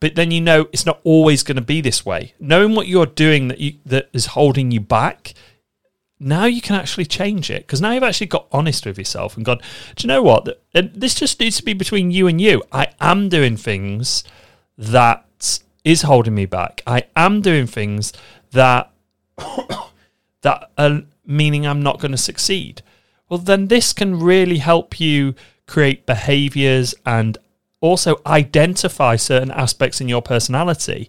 But 0.00 0.14
then 0.14 0.30
you 0.30 0.40
know 0.40 0.68
it's 0.72 0.86
not 0.86 1.00
always 1.04 1.42
going 1.42 1.56
to 1.56 1.62
be 1.62 1.82
this 1.82 2.06
way. 2.06 2.32
Knowing 2.40 2.74
what 2.74 2.88
you're 2.88 3.04
doing 3.04 3.48
that 3.48 3.60
you, 3.60 3.74
that 3.84 4.08
is 4.14 4.24
holding 4.24 4.70
you 4.70 4.80
back, 4.80 5.34
now 6.22 6.44
you 6.44 6.60
can 6.60 6.76
actually 6.76 7.04
change 7.04 7.50
it 7.50 7.66
because 7.66 7.80
now 7.80 7.90
you've 7.90 8.02
actually 8.02 8.28
got 8.28 8.46
honest 8.52 8.86
with 8.86 8.96
yourself 8.96 9.36
and 9.36 9.44
gone. 9.44 9.58
Do 9.96 10.06
you 10.06 10.08
know 10.08 10.22
what? 10.22 10.48
This 10.72 11.14
just 11.14 11.40
needs 11.40 11.56
to 11.56 11.64
be 11.64 11.72
between 11.72 12.10
you 12.10 12.26
and 12.28 12.40
you. 12.40 12.62
I 12.70 12.88
am 13.00 13.28
doing 13.28 13.56
things 13.56 14.24
that 14.78 15.26
is 15.84 16.02
holding 16.02 16.34
me 16.34 16.46
back. 16.46 16.82
I 16.86 17.04
am 17.16 17.40
doing 17.40 17.66
things 17.66 18.12
that 18.52 18.90
that 20.42 20.70
are 20.78 21.02
meaning 21.26 21.66
I'm 21.66 21.82
not 21.82 22.00
going 22.00 22.12
to 22.12 22.18
succeed. 22.18 22.82
Well, 23.28 23.38
then 23.38 23.68
this 23.68 23.92
can 23.92 24.20
really 24.20 24.58
help 24.58 25.00
you 25.00 25.34
create 25.66 26.06
behaviors 26.06 26.94
and 27.06 27.38
also 27.80 28.20
identify 28.26 29.16
certain 29.16 29.50
aspects 29.50 30.00
in 30.00 30.08
your 30.08 30.22
personality. 30.22 31.08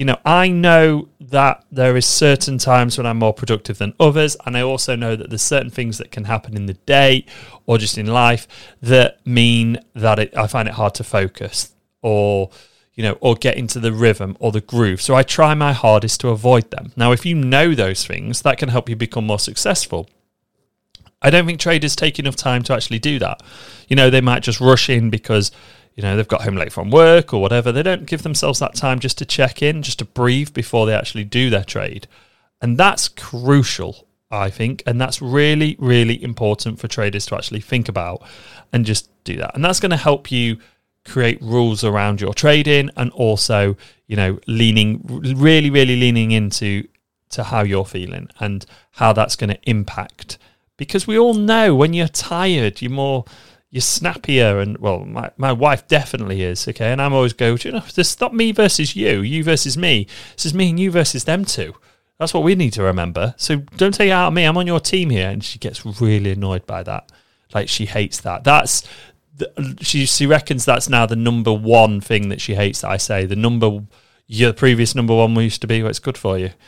You 0.00 0.06
know, 0.06 0.16
I 0.24 0.48
know 0.48 1.10
that 1.20 1.62
there 1.70 1.94
is 1.94 2.06
certain 2.06 2.56
times 2.56 2.96
when 2.96 3.06
I'm 3.06 3.18
more 3.18 3.34
productive 3.34 3.76
than 3.76 3.92
others, 4.00 4.34
and 4.46 4.56
I 4.56 4.62
also 4.62 4.96
know 4.96 5.14
that 5.14 5.28
there's 5.28 5.42
certain 5.42 5.68
things 5.68 5.98
that 5.98 6.10
can 6.10 6.24
happen 6.24 6.56
in 6.56 6.64
the 6.64 6.72
day 6.72 7.26
or 7.66 7.76
just 7.76 7.98
in 7.98 8.06
life 8.06 8.48
that 8.80 9.18
mean 9.26 9.76
that 9.94 10.18
it, 10.18 10.34
I 10.34 10.46
find 10.46 10.66
it 10.66 10.72
hard 10.72 10.94
to 10.94 11.04
focus 11.04 11.74
or 12.00 12.48
you 12.94 13.02
know, 13.02 13.18
or 13.20 13.34
get 13.34 13.58
into 13.58 13.78
the 13.78 13.92
rhythm 13.92 14.38
or 14.40 14.52
the 14.52 14.62
groove. 14.62 15.02
So 15.02 15.14
I 15.14 15.22
try 15.22 15.52
my 15.52 15.74
hardest 15.74 16.22
to 16.22 16.28
avoid 16.28 16.70
them. 16.70 16.92
Now, 16.96 17.12
if 17.12 17.26
you 17.26 17.34
know 17.34 17.74
those 17.74 18.06
things, 18.06 18.40
that 18.40 18.56
can 18.56 18.70
help 18.70 18.88
you 18.88 18.96
become 18.96 19.26
more 19.26 19.38
successful. 19.38 20.08
I 21.20 21.28
don't 21.28 21.44
think 21.44 21.60
traders 21.60 21.94
take 21.94 22.18
enough 22.18 22.36
time 22.36 22.62
to 22.64 22.72
actually 22.72 23.00
do 23.00 23.18
that. 23.18 23.42
You 23.88 23.96
know, 23.96 24.08
they 24.08 24.22
might 24.22 24.42
just 24.42 24.60
rush 24.60 24.88
in 24.88 25.10
because, 25.10 25.50
you 26.00 26.06
know, 26.08 26.16
they've 26.16 26.26
got 26.26 26.44
home 26.44 26.56
late 26.56 26.72
from 26.72 26.90
work 26.90 27.34
or 27.34 27.42
whatever. 27.42 27.72
They 27.72 27.82
don't 27.82 28.06
give 28.06 28.22
themselves 28.22 28.58
that 28.60 28.74
time 28.74 29.00
just 29.00 29.18
to 29.18 29.26
check 29.26 29.62
in, 29.62 29.82
just 29.82 29.98
to 29.98 30.06
breathe 30.06 30.54
before 30.54 30.86
they 30.86 30.94
actually 30.94 31.24
do 31.24 31.50
their 31.50 31.62
trade. 31.62 32.06
And 32.62 32.78
that's 32.78 33.06
crucial, 33.06 34.06
I 34.30 34.48
think. 34.48 34.82
And 34.86 34.98
that's 34.98 35.20
really, 35.20 35.76
really 35.78 36.22
important 36.22 36.78
for 36.78 36.88
traders 36.88 37.26
to 37.26 37.36
actually 37.36 37.60
think 37.60 37.86
about 37.86 38.22
and 38.72 38.86
just 38.86 39.10
do 39.24 39.36
that. 39.36 39.54
And 39.54 39.62
that's 39.62 39.78
going 39.78 39.90
to 39.90 39.98
help 39.98 40.32
you 40.32 40.56
create 41.04 41.40
rules 41.42 41.84
around 41.84 42.22
your 42.22 42.32
trading 42.32 42.88
and 42.96 43.10
also 43.12 43.76
you 44.06 44.16
know 44.16 44.38
leaning 44.46 45.00
really 45.04 45.70
really 45.70 45.96
leaning 45.96 46.30
into 46.30 46.86
to 47.30 47.42
how 47.42 47.62
you're 47.62 47.86
feeling 47.86 48.28
and 48.38 48.66
how 48.92 49.10
that's 49.10 49.34
going 49.34 49.48
to 49.48 49.58
impact 49.62 50.36
because 50.76 51.06
we 51.06 51.18
all 51.18 51.32
know 51.32 51.74
when 51.74 51.94
you're 51.94 52.06
tired 52.06 52.82
you're 52.82 52.90
more 52.90 53.24
you're 53.70 53.80
snappier 53.80 54.58
and 54.60 54.78
well 54.78 55.00
my, 55.00 55.30
my 55.36 55.52
wife 55.52 55.86
definitely 55.88 56.42
is 56.42 56.66
okay 56.66 56.92
and 56.92 57.00
i'm 57.00 57.12
always 57.12 57.32
go 57.32 57.56
you 57.60 57.72
know 57.72 57.84
this 57.94 58.12
is 58.12 58.20
not 58.20 58.34
me 58.34 58.52
versus 58.52 58.96
you 58.96 59.20
you 59.20 59.44
versus 59.44 59.76
me 59.76 60.06
this 60.36 60.46
is 60.46 60.54
me 60.54 60.70
and 60.70 60.80
you 60.80 60.90
versus 60.90 61.24
them 61.24 61.44
two 61.44 61.74
that's 62.18 62.34
what 62.34 62.42
we 62.42 62.54
need 62.54 62.72
to 62.72 62.82
remember 62.82 63.34
so 63.36 63.56
don't 63.76 63.94
take 63.94 64.08
it 64.08 64.12
out 64.12 64.28
of 64.28 64.34
me 64.34 64.44
i'm 64.44 64.56
on 64.56 64.66
your 64.66 64.80
team 64.80 65.10
here 65.10 65.28
and 65.30 65.44
she 65.44 65.58
gets 65.58 65.84
really 66.00 66.32
annoyed 66.32 66.66
by 66.66 66.82
that 66.82 67.10
like 67.54 67.68
she 67.68 67.86
hates 67.86 68.20
that 68.20 68.44
that's 68.44 68.86
she 69.80 70.06
she 70.06 70.26
reckons 70.26 70.64
that's 70.64 70.88
now 70.88 71.06
the 71.06 71.16
number 71.16 71.52
one 71.52 72.00
thing 72.00 72.28
that 72.28 72.40
she 72.40 72.54
hates 72.54 72.80
that 72.80 72.90
I 72.90 72.96
say. 72.96 73.26
The 73.26 73.36
number 73.36 73.80
your 74.26 74.52
previous 74.52 74.94
number 74.94 75.14
one 75.14 75.34
we 75.34 75.44
used 75.44 75.60
to 75.62 75.66
be, 75.66 75.82
well, 75.82 75.90
it's 75.90 75.98
good 75.98 76.18
for 76.18 76.38
you. 76.38 76.50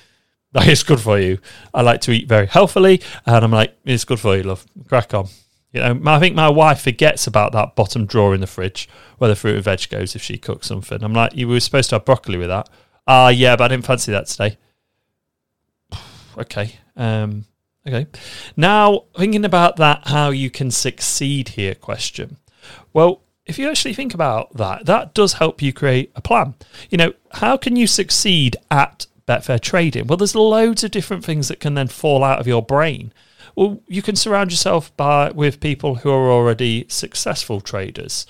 Like, 0.55 0.69
it's 0.69 0.83
good 0.83 1.01
for 1.01 1.19
you. 1.19 1.39
I 1.73 1.81
like 1.81 2.03
to 2.03 2.11
eat 2.11 2.29
very 2.29 2.47
healthily, 2.47 3.01
and 3.25 3.43
I'm 3.43 3.51
like, 3.51 3.75
it's 3.87 4.05
good 4.05 4.21
for 4.21 4.37
you, 4.37 4.43
love. 4.43 4.67
Crack 4.87 5.15
on. 5.15 5.29
You 5.73 5.81
know, 5.81 6.01
I 6.07 6.19
think 6.19 6.35
my 6.35 6.51
wife 6.51 6.83
forgets 6.83 7.27
about 7.27 7.53
that 7.53 7.75
bottom 7.75 8.05
drawer 8.05 8.35
in 8.35 8.43
the 8.43 8.47
fridge 8.47 8.89
where 9.19 9.29
the 9.29 9.37
fruit 9.37 9.57
and 9.57 9.65
veg 9.65 9.89
goes 9.89 10.15
if 10.15 10.23
she 10.23 10.37
cooks 10.37 10.67
something. 10.67 11.03
I'm 11.03 11.15
like, 11.15 11.35
you 11.35 11.49
were 11.49 11.61
supposed 11.61 11.89
to 11.91 11.97
have 11.97 12.05
broccoli 12.05 12.37
with 12.37 12.49
that. 12.49 12.69
Ah, 13.07 13.27
uh, 13.27 13.29
yeah, 13.29 13.57
but 13.57 13.65
I 13.65 13.69
didn't 13.69 13.87
fancy 13.87 14.13
that 14.13 14.27
today. 14.27 14.59
okay. 16.39 16.77
Um, 16.95 17.47
okay. 17.87 18.07
Now, 18.55 19.05
thinking 19.17 19.47
about 19.47 19.77
that, 19.77 20.09
how 20.09 20.29
you 20.29 20.51
can 20.51 20.71
succeed 20.71 21.51
here 21.51 21.75
question. 21.75 22.37
Well, 22.93 23.23
if 23.47 23.59
you 23.59 23.69
actually 23.69 23.95
think 23.95 24.15
about 24.15 24.55
that, 24.57 24.87
that 24.87 25.15
does 25.15 25.35
help 25.35 25.63
you 25.63 25.73
create 25.73 26.13
a 26.15 26.21
plan. 26.21 26.55
You 26.91 26.99
know, 26.99 27.13
how 27.33 27.57
can 27.57 27.77
you 27.77 27.87
succeed 27.87 28.57
at 28.71 29.07
Betfair 29.27 29.61
trading? 29.61 30.07
Well, 30.07 30.19
there's 30.19 30.35
loads 30.35 30.85
of 30.85 30.91
different 30.91 31.25
things 31.25 31.49
that 31.49 31.61
can 31.61 31.75
then 31.75 31.89
fall 31.89 32.23
out 32.23 32.41
of 32.41 32.47
your 32.47 32.63
brain. 32.63 33.13
Well, 33.55 33.83
you 33.87 34.03
can 34.03 34.17
surround 34.17 34.51
yourself 34.51 34.97
by 34.97 35.31
with 35.31 35.61
people 35.61 35.97
who 35.97 36.11
are 36.11 36.31
already 36.31 36.87
successful 36.89 37.61
traders. 37.61 38.27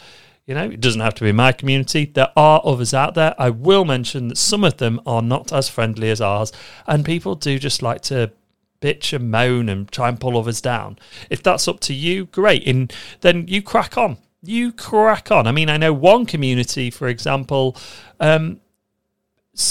You 0.47 0.55
know, 0.55 0.65
it 0.65 0.81
doesn't 0.81 1.01
have 1.01 1.15
to 1.15 1.25
be 1.25 1.31
my 1.31 1.53
community. 1.53 2.07
There 2.07 2.33
are 2.37 2.61
others 2.65 2.93
out 2.93 3.15
there. 3.15 3.35
I 3.39 3.51
will 3.51 3.85
mention 3.85 4.29
that 4.29 4.39
some 4.39 4.65
of 4.65 4.79
them 4.79 5.01
are 5.07 5.23
not 5.23 5.53
as 5.53 5.69
friendly 5.69 6.11
as 6.11 6.21
ours, 6.21 6.53
and 6.87 7.05
people 7.05 7.37
do 7.37 7.59
just 7.59 7.81
like 7.81 8.01
to 8.03 8.33
bitch 8.81 9.13
and 9.13 9.31
moan 9.31 9.69
and 9.69 9.91
try 9.91 10.09
and 10.09 10.21
pull 10.21 10.37
others 10.37 10.61
down. 10.61 10.99
If 11.31 11.43
that's 11.43 11.69
up 11.69 11.79
to 11.81 11.95
you, 11.95 12.27
great. 12.27 12.67
And 12.67 12.93
then 13.21 13.47
you 13.47 13.63
crack 13.63 13.97
on. 13.97 14.19
You 14.43 14.73
crack 14.73 15.31
on. 15.31 15.47
I 15.47 15.53
mean, 15.53 15.71
I 15.71 15.77
know 15.77 15.93
one 15.93 16.27
community, 16.27 16.91
for 16.91 17.07
example, 17.07 17.77
um, 18.19 18.61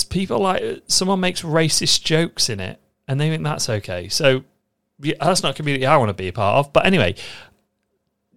people 0.10 0.40
like 0.40 0.84
someone 0.88 1.20
makes 1.20 1.42
racist 1.42 2.04
jokes 2.04 2.50
in 2.50 2.62
it, 2.62 2.80
and 3.08 3.20
they 3.20 3.30
think 3.30 3.44
that's 3.44 3.70
okay. 3.70 4.08
So 4.08 4.46
that's 5.20 5.44
not 5.44 5.52
a 5.52 5.54
community 5.54 5.86
I 5.86 5.98
want 5.98 6.10
to 6.10 6.14
be 6.14 6.28
a 6.28 6.34
part 6.34 6.58
of. 6.58 6.74
But 6.74 6.86
anyway, 6.86 7.16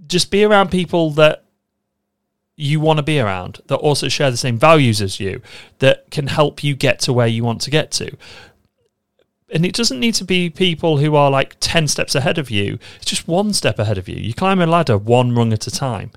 just 0.06 0.30
be 0.30 0.44
around 0.44 0.70
people 0.70 1.10
that 1.12 1.44
you 2.56 2.80
want 2.80 2.98
to 2.98 3.02
be 3.02 3.18
around 3.18 3.60
that 3.66 3.76
also 3.76 4.08
share 4.08 4.30
the 4.30 4.36
same 4.36 4.58
values 4.58 5.02
as 5.02 5.18
you 5.18 5.42
that 5.78 6.10
can 6.10 6.28
help 6.28 6.62
you 6.62 6.76
get 6.76 7.00
to 7.00 7.12
where 7.12 7.26
you 7.26 7.42
want 7.42 7.60
to 7.60 7.70
get 7.70 7.90
to 7.90 8.16
and 9.50 9.66
it 9.66 9.74
doesn't 9.74 10.00
need 10.00 10.14
to 10.14 10.24
be 10.24 10.48
people 10.48 10.98
who 10.98 11.16
are 11.16 11.30
like 11.30 11.56
10 11.60 11.88
steps 11.88 12.14
ahead 12.14 12.38
of 12.38 12.50
you 12.50 12.78
it's 12.96 13.06
just 13.06 13.26
one 13.26 13.52
step 13.52 13.78
ahead 13.78 13.98
of 13.98 14.08
you 14.08 14.16
you 14.16 14.32
climb 14.32 14.60
a 14.60 14.66
ladder 14.66 14.96
one 14.96 15.34
rung 15.34 15.52
at 15.52 15.66
a 15.66 15.70
time 15.70 16.12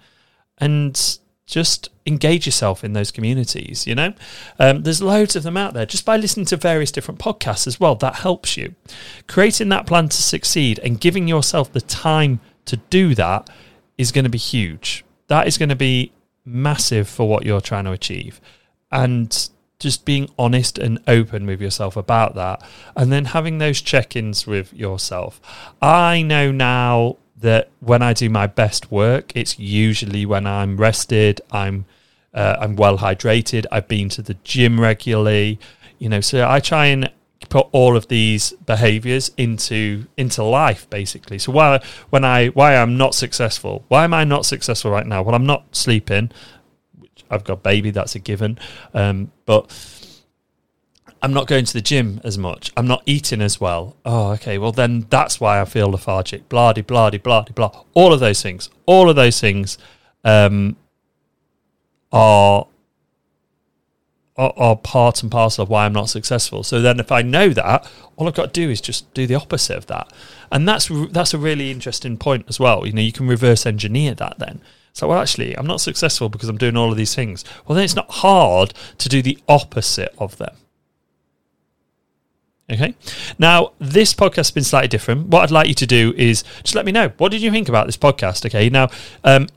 and 0.59 1.17
just 1.47 1.89
engage 2.05 2.45
yourself 2.45 2.83
in 2.83 2.93
those 2.93 3.09
communities 3.09 3.87
you 3.87 3.95
know? 3.95 4.13
Um, 4.59 4.83
there's 4.83 5.01
loads 5.01 5.35
of 5.35 5.43
them 5.43 5.57
out 5.57 5.73
there. 5.73 5.85
Just 5.85 6.05
by 6.05 6.17
listening 6.17 6.45
to 6.47 6.57
various 6.57 6.91
different 6.91 7.19
podcasts 7.19 7.65
as 7.65 7.79
well 7.79 7.95
that 7.95 8.17
helps 8.17 8.57
you. 8.57 8.75
Creating 9.27 9.69
that 9.69 9.87
plan 9.87 10.09
to 10.09 10.21
succeed 10.21 10.79
and 10.79 10.99
giving 10.99 11.27
yourself 11.27 11.71
the 11.71 11.81
time 11.81 12.39
to 12.65 12.77
do 12.89 13.15
that 13.15 13.49
is 13.97 14.11
going 14.11 14.25
to 14.25 14.29
be 14.29 14.37
huge. 14.37 15.03
That 15.27 15.47
is 15.47 15.57
going 15.57 15.69
to 15.69 15.75
be 15.75 16.11
massive 16.45 17.09
for 17.09 17.27
what 17.27 17.45
you're 17.45 17.61
trying 17.61 17.85
to 17.85 17.91
achieve. 17.91 18.39
And 18.91 19.49
just 19.79 20.05
being 20.05 20.29
honest 20.39 20.77
and 20.77 20.99
open 21.07 21.45
with 21.45 21.61
yourself 21.61 21.95
about 21.95 22.35
that 22.35 22.63
and 22.95 23.11
then 23.11 23.25
having 23.25 23.57
those 23.57 23.79
check-ins 23.81 24.47
with 24.47 24.73
yourself. 24.73 25.39
I 25.81 26.23
know 26.23 26.51
now 26.51 27.17
that 27.39 27.69
when 27.79 28.01
I 28.01 28.13
do 28.13 28.29
my 28.29 28.47
best 28.47 28.91
work, 28.91 29.31
it's 29.35 29.59
usually 29.59 30.25
when 30.25 30.47
I'm 30.47 30.77
rested, 30.77 31.41
I'm 31.51 31.85
uh, 32.33 32.57
I'm 32.59 32.75
well 32.75 32.99
hydrated, 32.99 33.65
I've 33.71 33.87
been 33.87 34.09
to 34.09 34.21
the 34.21 34.35
gym 34.43 34.79
regularly, 34.79 35.59
you 35.97 36.09
know. 36.09 36.21
So 36.21 36.47
I 36.47 36.59
try 36.59 36.87
and 36.87 37.11
put 37.49 37.67
all 37.71 37.95
of 37.95 38.07
these 38.07 38.51
behaviors 38.65 39.31
into 39.37 40.05
into 40.17 40.43
life 40.43 40.89
basically. 40.89 41.39
So 41.39 41.51
why 41.51 41.79
when 42.09 42.25
I 42.25 42.47
why 42.47 42.75
I'm 42.75 42.97
not 42.97 43.15
successful, 43.15 43.85
why 43.87 44.03
am 44.03 44.13
I 44.13 44.23
not 44.23 44.45
successful 44.45 44.91
right 44.91 45.05
now? 45.05 45.21
Well, 45.21 45.35
I'm 45.35 45.45
not 45.45 45.75
sleeping. 45.75 46.31
I've 47.29 47.43
got 47.43 47.63
baby, 47.63 47.91
that's 47.91 48.15
a 48.15 48.19
given. 48.19 48.57
Um, 48.93 49.31
but 49.45 49.71
I'm 51.21 51.33
not 51.33 51.47
going 51.47 51.65
to 51.65 51.73
the 51.73 51.81
gym 51.81 52.21
as 52.23 52.37
much. 52.37 52.71
I'm 52.77 52.87
not 52.87 53.01
eating 53.05 53.41
as 53.41 53.59
well. 53.59 53.95
Oh, 54.05 54.31
okay. 54.33 54.57
Well, 54.57 54.71
then 54.71 55.07
that's 55.09 55.39
why 55.39 55.59
I 55.59 55.65
feel 55.65 55.89
lethargic. 55.89 56.47
Blah, 56.49 56.73
blah, 56.73 57.09
blah, 57.09 57.41
de, 57.41 57.53
blah. 57.53 57.83
All 57.93 58.13
of 58.13 58.19
those 58.19 58.41
things. 58.41 58.69
All 58.85 59.09
of 59.09 59.15
those 59.15 59.39
things 59.41 59.77
um, 60.23 60.75
are, 62.11 62.67
are, 64.37 64.53
are 64.55 64.75
part 64.75 65.23
and 65.23 65.31
parcel 65.31 65.63
of 65.63 65.69
why 65.69 65.85
I'm 65.85 65.93
not 65.93 66.09
successful. 66.09 66.63
So 66.63 66.81
then, 66.81 66.99
if 66.99 67.11
I 67.11 67.23
know 67.23 67.49
that, 67.49 67.89
all 68.15 68.27
I've 68.27 68.35
got 68.35 68.53
to 68.53 68.61
do 68.61 68.69
is 68.69 68.79
just 68.79 69.11
do 69.13 69.25
the 69.25 69.35
opposite 69.35 69.77
of 69.77 69.87
that. 69.87 70.11
And 70.51 70.67
that's 70.67 70.89
that's 71.11 71.33
a 71.33 71.37
really 71.37 71.71
interesting 71.71 72.17
point 72.17 72.45
as 72.47 72.59
well. 72.59 72.85
You 72.85 72.93
know, 72.93 73.01
you 73.01 73.11
can 73.11 73.27
reverse 73.27 73.65
engineer 73.65 74.13
that 74.15 74.39
then. 74.39 74.61
So, 74.93 75.07
well, 75.07 75.19
actually, 75.19 75.55
I'm 75.57 75.67
not 75.67 75.81
successful 75.81 76.27
because 76.27 76.49
I'm 76.49 76.57
doing 76.57 76.75
all 76.75 76.91
of 76.91 76.97
these 76.97 77.13
things. 77.13 77.45
Well, 77.65 77.75
then 77.75 77.85
it's 77.85 77.95
not 77.95 78.09
hard 78.09 78.73
to 78.97 79.09
do 79.09 79.21
the 79.21 79.37
opposite 79.47 80.13
of 80.17 80.37
them. 80.37 80.55
Okay. 82.69 82.95
Now, 83.39 83.71
this 83.79 84.13
podcast 84.13 84.35
has 84.35 84.51
been 84.51 84.63
slightly 84.63 84.89
different. 84.89 85.27
What 85.27 85.43
I'd 85.43 85.51
like 85.51 85.67
you 85.67 85.73
to 85.75 85.87
do 85.87 86.13
is 86.17 86.43
just 86.63 86.75
let 86.75 86.85
me 86.85 86.91
know 86.91 87.09
what 87.17 87.31
did 87.31 87.41
you 87.41 87.49
think 87.49 87.69
about 87.69 87.85
this 87.85 87.97
podcast. 87.97 88.45
Okay. 88.45 88.69
Now, 88.69 88.89
um, 89.23 89.47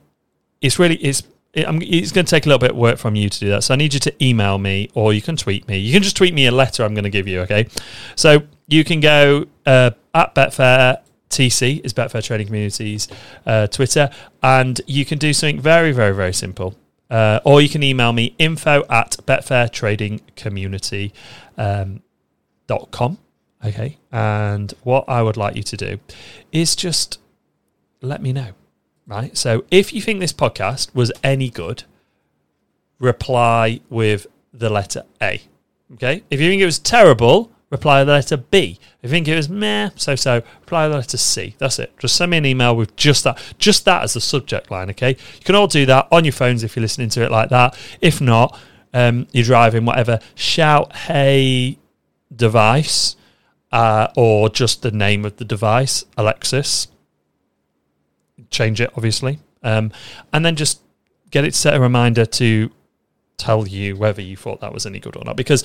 it's 0.61 0.79
really 0.79 0.97
it's 0.97 1.23
it's 1.53 2.13
going 2.13 2.25
to 2.25 2.31
take 2.31 2.47
a 2.47 2.49
little 2.49 2.61
bit 2.61 2.71
of 2.71 2.77
work 2.77 2.97
from 2.97 3.17
you 3.17 3.29
to 3.29 3.41
do 3.41 3.49
that. 3.49 3.65
So 3.65 3.75
I 3.75 3.77
need 3.77 3.93
you 3.93 4.01
to 4.01 4.25
email 4.25 4.59
me 4.59 4.89
or 4.95 5.13
you 5.13 5.21
can 5.21 5.37
tweet 5.37 5.67
me. 5.67 5.79
You 5.79 5.93
can 5.93 6.03
just 6.03 6.17
tweet 6.17 6.33
me 6.33 6.47
a 6.47 6.53
letter 6.53 6.85
I'm 6.85 6.95
going 6.95 7.03
to 7.05 7.11
give 7.11 7.27
you. 7.27 7.41
Okay. 7.41 7.67
So 8.15 8.43
you 8.69 8.85
can 8.85 9.01
go 9.01 9.47
uh, 9.67 9.91
at 10.15 10.35
Betfair 10.37 11.01
TC 11.31 11.85
is 11.85 11.93
Betfair 11.93 12.23
Trading 12.23 12.47
Communities 12.47 13.09
uh, 13.47 13.67
Twitter, 13.69 14.11
and 14.43 14.81
you 14.87 15.05
can 15.05 15.19
do 15.19 15.33
something 15.33 15.61
very, 15.61 15.93
very, 15.93 16.15
very 16.15 16.35
simple. 16.35 16.75
Uh, 17.09 17.41
or 17.45 17.61
you 17.61 17.69
can 17.69 17.83
email 17.83 18.13
me 18.13 18.35
info 18.39 18.85
at 18.89 19.17
Betfair 19.27 19.71
Trading 19.73 20.21
Community. 20.37 21.13
Um, 21.57 22.03
com. 22.91 23.19
Okay. 23.65 23.99
And 24.11 24.73
what 24.83 25.05
I 25.09 25.23
would 25.23 25.37
like 25.37 25.57
you 25.57 25.63
to 25.63 25.77
do 25.77 25.99
is 26.53 26.75
just 26.75 27.19
let 28.01 28.23
me 28.23 28.33
know. 28.33 28.53
Right. 29.07 29.37
So 29.37 29.65
if 29.71 29.93
you 29.93 30.01
think 30.01 30.21
this 30.21 30.33
podcast 30.33 30.95
was 30.95 31.13
any 31.23 31.51
good, 31.51 31.85
reply 32.99 33.81
with 33.91 34.27
the 34.53 34.71
letter 34.71 35.03
A. 35.21 35.43
Okay. 35.95 36.23
If 36.31 36.41
you 36.41 36.49
think 36.49 36.63
it 36.63 36.67
was 36.67 36.79
terrible, 36.79 37.51
reply 37.71 38.05
the 38.05 38.13
letter 38.13 38.37
B. 38.37 38.79
If 39.03 39.11
you 39.11 39.11
think 39.11 39.29
it 39.29 39.35
was 39.35 39.49
meh, 39.49 39.91
so 39.97 40.15
so, 40.15 40.43
reply 40.61 40.85
with 40.85 40.93
the 40.93 40.99
letter 40.99 41.17
C. 41.17 41.57
That's 41.59 41.79
it. 41.79 41.93
Just 41.99 42.17
send 42.17 42.31
me 42.31 42.37
an 42.39 42.47
email 42.47 42.77
with 42.77 42.95
just 42.97 43.25
that, 43.25 43.43
just 43.59 43.85
that 43.85 44.05
as 44.05 44.15
the 44.15 44.21
subject 44.21 44.71
line. 44.71 44.91
Okay. 44.91 45.11
You 45.11 45.45
can 45.45 45.55
all 45.55 45.67
do 45.67 45.85
that 45.87 46.07
on 46.13 46.25
your 46.25 46.33
phones 46.33 46.63
if 46.63 46.77
you're 46.77 46.83
listening 46.83 47.09
to 47.11 47.25
it 47.25 47.31
like 47.31 47.49
that. 47.51 47.77
If 48.01 48.21
not, 48.21 48.59
um, 48.95 49.27
you're 49.33 49.45
driving, 49.45 49.85
whatever. 49.85 50.21
Shout, 50.35 50.95
hey, 50.95 51.79
device 52.35 53.17
uh, 53.73 54.09
or 54.17 54.49
just 54.49 54.83
the 54.83 54.91
name 54.91 55.25
of 55.25 55.37
the 55.37 55.45
device, 55.45 56.05
Alexis. 56.17 56.89
Change 58.51 58.81
it, 58.81 58.91
obviously. 58.97 59.39
Um, 59.63 59.93
and 60.33 60.45
then 60.45 60.57
just 60.57 60.81
get 61.31 61.45
it 61.45 61.55
set 61.55 61.75
a 61.75 61.81
reminder 61.81 62.27
to 62.27 62.71
tell 63.37 63.67
you 63.67 63.97
whether 63.97 64.21
you 64.21 64.37
thought 64.37 64.61
that 64.61 64.73
was 64.73 64.87
any 64.87 64.99
good 64.99 65.17
or 65.17 65.25
not. 65.25 65.37
Because 65.37 65.65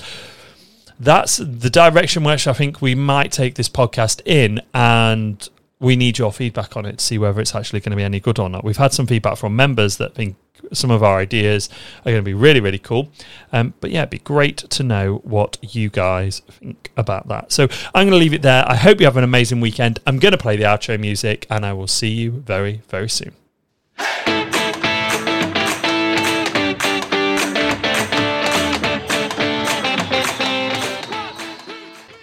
that's 0.98 1.36
the 1.38 1.70
direction 1.70 2.24
which 2.24 2.46
I 2.46 2.52
think 2.52 2.80
we 2.80 2.94
might 2.94 3.32
take 3.32 3.56
this 3.56 3.68
podcast 3.68 4.22
in. 4.24 4.60
And 4.72 5.48
we 5.78 5.96
need 5.96 6.18
your 6.18 6.32
feedback 6.32 6.76
on 6.76 6.86
it 6.86 6.98
to 6.98 7.04
see 7.04 7.18
whether 7.18 7.40
it's 7.40 7.54
actually 7.54 7.80
going 7.80 7.90
to 7.90 7.96
be 7.96 8.02
any 8.02 8.20
good 8.20 8.38
or 8.38 8.48
not. 8.48 8.64
We've 8.64 8.76
had 8.76 8.92
some 8.92 9.06
feedback 9.06 9.36
from 9.36 9.54
members 9.54 9.98
that 9.98 10.14
think 10.14 10.36
some 10.72 10.90
of 10.90 11.02
our 11.02 11.18
ideas 11.18 11.68
are 12.00 12.10
going 12.10 12.16
to 12.16 12.22
be 12.22 12.34
really, 12.34 12.60
really 12.60 12.78
cool. 12.78 13.10
Um, 13.52 13.74
but 13.80 13.90
yeah, 13.90 14.00
it'd 14.00 14.10
be 14.10 14.18
great 14.18 14.56
to 14.56 14.82
know 14.82 15.16
what 15.16 15.58
you 15.62 15.90
guys 15.90 16.40
think 16.48 16.90
about 16.96 17.28
that. 17.28 17.52
So 17.52 17.64
I'm 17.94 18.06
going 18.06 18.10
to 18.10 18.16
leave 18.16 18.32
it 18.32 18.42
there. 18.42 18.64
I 18.66 18.74
hope 18.74 19.00
you 19.00 19.06
have 19.06 19.18
an 19.18 19.24
amazing 19.24 19.60
weekend. 19.60 20.00
I'm 20.06 20.18
going 20.18 20.32
to 20.32 20.38
play 20.38 20.56
the 20.56 20.64
outro 20.64 20.98
music 20.98 21.46
and 21.50 21.66
I 21.66 21.72
will 21.74 21.88
see 21.88 22.08
you 22.08 22.30
very, 22.30 22.82
very 22.88 23.08
soon. 23.08 23.34